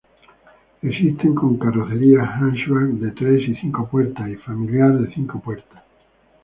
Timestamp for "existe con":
0.81-1.59